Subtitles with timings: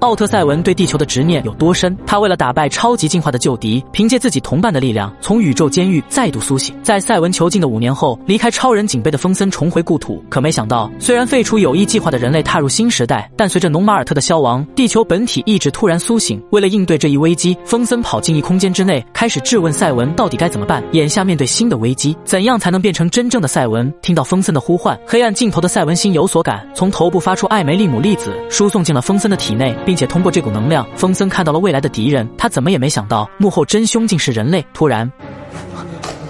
[0.00, 1.96] 奥特赛文对地球的执念有多深。
[2.06, 6.74] 他为了打败超级进化的旧敌，凭借自己同伴的力量，从宇宙监狱再度苏醒。
[6.82, 10.22] 在赛文囚禁的五年后，离开超人警备的风森重回故土。
[10.30, 16.42] 可没想到，虽然废除有益计划的人类踏入新时代，但随着农马尔特的消亡，地球本体意志突然苏醒。
[16.50, 20.82] 为了应对这一危机，风森跑进异空间之内，开始质问赛文到底该怎么办。
[20.92, 23.92] 眼下面对新的危机，怎样才能变成真正的赛文？
[24.00, 29.76] 听到风森的呼唤，黑暗尽头的赛文心有所感，从头部发出艾梅利姆粒子，输送进了风森的体内。
[29.90, 32.24] 并且通过这股能量，风森看到了未来的敌人。
[32.38, 34.64] 他怎么也没想到，幕后真凶竟是人类。
[34.72, 35.10] 突然，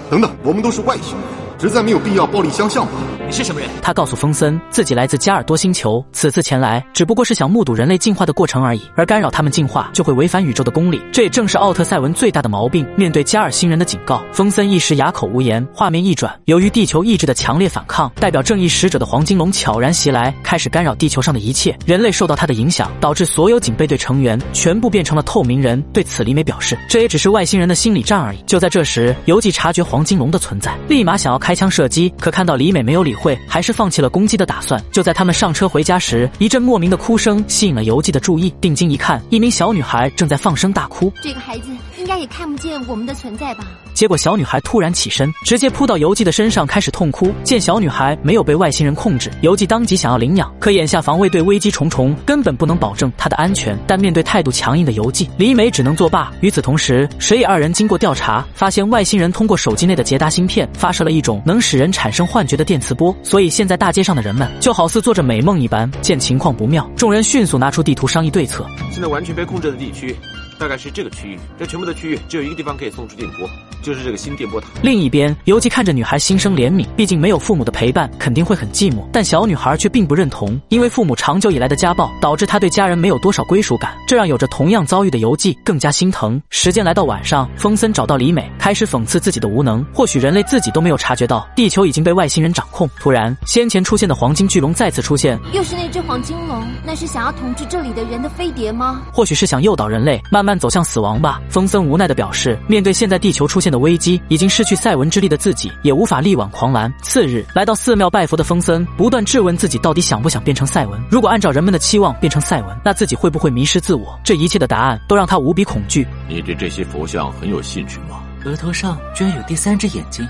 [0.09, 1.40] 等等，我们都是外星人。
[1.61, 2.91] 实在没有必要暴力相向吧？
[3.27, 3.69] 你是什么人？
[3.83, 8.81] 他告诉风森，自己来自加尔多星球，此次前来只不过是想目睹人类进化的过程而已。
[8.95, 10.99] 而干扰他们进化，就会违反宇宙的公理。
[11.13, 12.83] 这也正是奥特赛文最大的毛病。
[12.97, 15.63] 面对加尔星人的警告，风森一时哑口无言。
[15.71, 21.77] 画面一转，由于地球意志的强烈反抗，代表正义使者的黄金龙悄然袭来，开始干扰地球上的一切。
[21.85, 25.79] 人类受到他的影响，导致所有警备队成员全部变成了透明人。
[25.93, 28.41] 对此，李美表示，这也只是外星人的心理战而已。
[28.47, 32.31] 就在这时，游记察觉黄金龙的存在，立马想要开开枪射击，可。
[32.31, 34.81] 看到李美没有理会，还是放弃了攻击的打算。
[34.89, 38.49] 就在他们上车回家时，一阵莫名的哭声吸引了游记的注意。
[38.61, 41.11] 定睛一看，一名小女孩正在放声大哭。
[41.21, 41.69] 这个孩子
[42.01, 43.63] 应该也看不见我们的存在吧？
[43.93, 47.31] 结果小女孩突然起身，直接扑到游记的身上，开始痛哭。
[47.43, 53.77] 见小女孩没有被外星人控制，游记当即想要领养，可眼下防卫队危机重重，根本不能保证她的安全。
[53.85, 56.31] 但面对态度强硬的游记，李美只能作罢。
[56.41, 62.25] 与此同时，水野二人经过调查，发现外星人通过手机内的捷达芯片发射了一种能使人产生。
[62.25, 65.91] 幻觉的电磁波，所以现在大街上的人们就好似做着美梦一般。
[66.01, 68.65] 见情况不妙，众人迅速拿出地图商议对策。
[68.89, 70.15] 现在完全被控制的地区。
[70.61, 73.49] 大概是这个区域，这全部的区域只有一个地方可以送出电波，
[73.81, 74.67] 就是这个新电波塔。
[74.81, 79.03] 另一边，游记看着女孩心生怜悯，毕竟没有父母的陪伴，肯定会很寂寞。
[79.11, 86.41] 但小女孩却并不认同，因为父母长久以来的家暴，导致她对家人没有多少归属感，这让有着同样遭遇的游记更加心疼。
[86.49, 89.83] 时间来到晚上，风森找到李美，开始讽刺自己的无能。
[89.93, 92.89] 或许人类自己都没有察觉到，地球已经被外星人掌控。
[92.99, 99.01] 突然，先前出现的黄金巨龙再次出现，又是那只黄金龙，那是想要统治这里的人的飞碟吗？
[99.13, 101.41] 或许是想诱导人类慢慢走向死亡吧。
[101.49, 106.93] 风森无奈的表示，面对现在地球出现的危机，已经失去赛文之力的自己，也无法力挽狂澜。
[107.01, 111.01] 次日，来到寺庙拜佛的风森，不断质问自己到底想不想变成赛文。
[111.09, 114.19] 如果按照人们的期望变成赛文，那自己会不会迷失自我？
[114.23, 116.05] 这一切的答案都让他无比恐惧。
[116.27, 118.21] 你对这些佛像很有兴趣吗？
[118.43, 120.27] 额头上居然有第三只眼睛。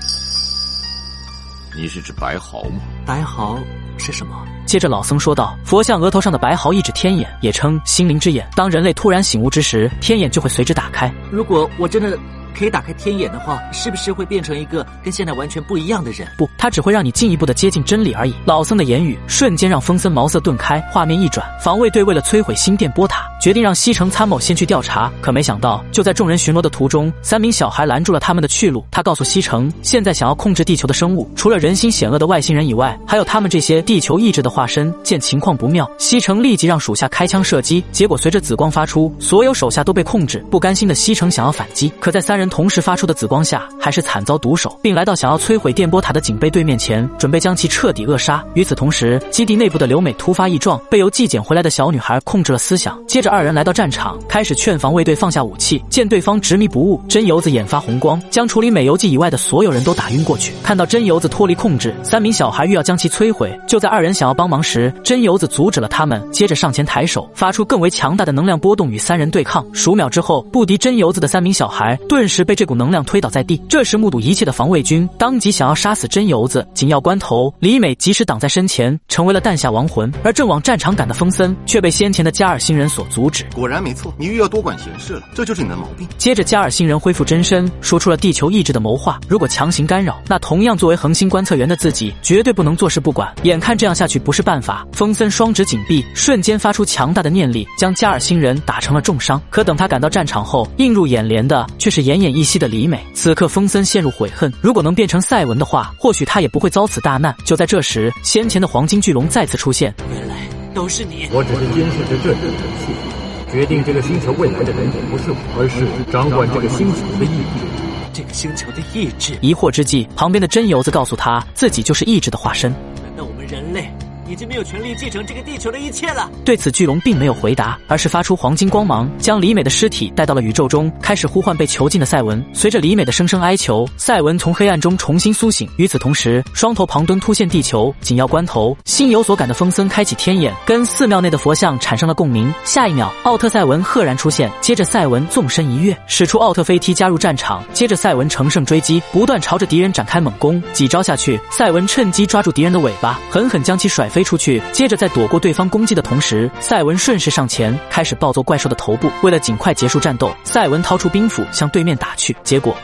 [1.74, 2.80] 你是指白毫吗？
[3.06, 3.58] 白毫
[3.96, 4.36] 是什么？
[4.66, 8.46] 接着老僧说道：“佛像额头上的白毫意指天眼，也称心灵之眼。
[8.54, 11.12] 当人类突然醒悟之时，天眼就会随之打开。
[11.30, 12.18] 如果我真的……”
[12.52, 16.28] 可以打开天眼的话，是不是会变成一个跟现在完全不一样的人？
[16.36, 18.34] 不，它只会让你进一步的接近真理而已。
[18.44, 20.80] 老僧的言语瞬间让风森茅塞顿开。
[20.92, 25.10] 画面一转，防卫队为了摧毁新电波塔，决定让西城参谋先去调查。
[25.20, 28.84] 可没想到，就在众人巡逻的途中，三名小孩拦住了他们的去路。
[28.88, 34.94] 他告诉西城，现在想要控制地球的生物，除了人心险恶的外星人以外，还有他们这些地球意志的化身。
[35.02, 37.82] 见情况不妙，西城立即让属下开枪射击。
[37.90, 40.38] 结果随着紫光发出，所有手下都被控制。
[40.48, 48.40] 不甘心的西城想要反击，可在三人同时发出的紫光下，还是惨遭毒手，并来到想要摧毁电波塔的警备队面前，准备将其彻底扼杀。
[48.54, 52.96] 与此同时，基地内部的刘美突发异状，被由纪检回来的小女孩控制了思想。
[53.08, 55.82] 接着，二人来到战场，开始劝防卫队放下武器。
[55.88, 60.52] 见对方执迷不悟，真由子眼发红光，将处理美游记以外的所有人都打晕过去。
[60.62, 63.58] 看到真由子脱离控制，三名小孩欲要将其摧毁。
[63.66, 69.64] 就在二人想要帮忙时，真由子阻止了他们，接着上前抬手，发出更为强大的能量波动，与三人对抗。
[69.72, 73.56] 数秒之后，不敌真由子的三名小孩，顿时被这股能量推倒在地。
[73.66, 76.68] 这时，目睹一切的防卫军当即想要杀死真由子。
[76.74, 80.12] 紧要关头，李美及时挡在身前，成为了弹下亡魂。
[80.22, 83.44] 而正往战场赶的风森，却被先前的加尔星人所阻止。
[83.54, 86.08] 果然没错，你又要多管闲事了，这就是你的毛病。
[86.18, 89.20] 接着，加尔星人恢复真身，说出了地球意志的谋划。
[89.28, 93.32] 如果强行干扰，那同样作为恒星观测员的自己，绝对不能坐视不管。
[93.42, 99.40] 眼看这样下去不是办法，风森双指紧闭，瞬间发出强大的念力，将加尔星人打成了重伤。
[99.50, 103.04] 可等他赶到战场后，映入眼帘的却是奄奄一息的李美。
[103.14, 107.34] 此刻，风森陷入悔恨，如果能变成赛文的话，或许他也不会遭此大难。
[107.44, 109.94] 就在这时，先前的黄金巨龙再次出现。
[110.10, 110.34] 原来
[110.72, 111.28] 都是你！
[111.32, 117.66] 我只是监视着这里的一切，决定这个星球未来的人也不是我，而是掌管这个星球的意志。
[118.12, 119.38] 这个星球的意志。
[119.40, 122.70] 疑惑之际，旁边的真由子告诉他自己就是意志的化身。
[123.02, 123.90] 难道我们人类？
[124.28, 126.30] 已经没有权利继承这个地球的一切了。
[126.44, 132.44] 对此，巨龙并没有回答，而是发出黄金光芒，将李美的尸体带到了宇宙中，开始呼唤被囚禁的赛文。
[132.52, 135.68] 随着李美的声声哀求，赛文从黑暗中重新苏醒。
[135.76, 137.94] 与此同时，双头庞敦突现地球。
[138.00, 142.52] 紧要关头，心有所感的风森开启天眼，跟寺庙内的佛像产生了共鸣。
[142.64, 147.62] 下一秒，奥特赛文赫然出现，接着赛文纵身一跃，使出奥特飞踢加入战场。
[147.72, 150.62] 接着赛文乘胜追击，不断朝着敌人展开猛攻。
[150.72, 154.62] 几招下去，赛文趁机抓住敌人的尾巴，狠狠将其甩飞出去。
[154.70, 159.10] 接着在躲过对方攻击的同时，赛文顺势上前，开始暴揍怪兽的头部。
[159.22, 162.36] 为了尽快结束战斗，赛文掏出兵斧向对面打去。
[162.44, 162.76] 结果，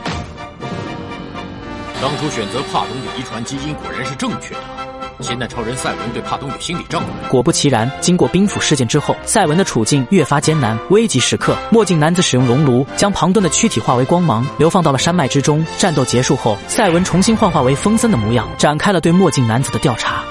[2.01, 4.61] 当初选择帕东的遗传基因果然是正确的。
[5.21, 7.07] 现代超人赛文对帕东有心理障碍。
[7.29, 10.79] 果不其然，经过冰斧事件之后，赛文的处境越发艰难。
[10.91, 15.65] 危急时刻，墨镜男子使用熔炉将庞顿的躯体化为光芒，流放到了山脉之中。
[15.77, 20.23] 战斗结束后，赛文重新幻化为风森的模样，展开了对墨镜男子的调查。